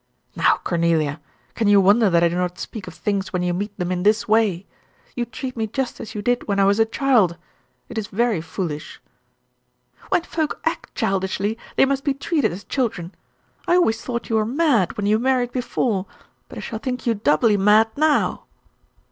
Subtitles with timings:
[0.35, 1.21] "Now, Cornelia,
[1.53, 4.01] can you wonder that I do not speak of things when you meet them in
[4.01, 4.65] this way?
[5.15, 7.37] You treat me just as you did when I was a child.
[7.87, 8.99] It is very foolish."
[10.09, 13.13] "When folk act childishly, they must be treated as children.
[13.67, 16.07] I always thought you were mad when you married before,
[16.49, 18.45] but I shall think you doubly mad now."